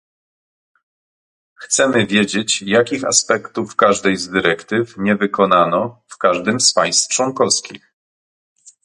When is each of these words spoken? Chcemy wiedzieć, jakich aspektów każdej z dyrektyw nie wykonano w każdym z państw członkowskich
Chcemy 1.61 2.07
wiedzieć, 2.07 2.61
jakich 2.61 3.03
aspektów 3.07 3.75
każdej 3.75 4.17
z 4.17 4.29
dyrektyw 4.29 4.95
nie 4.97 5.15
wykonano 5.15 6.01
w 6.07 6.17
każdym 6.17 6.59
z 6.59 6.73
państw 6.73 7.13
członkowskich 7.15 7.93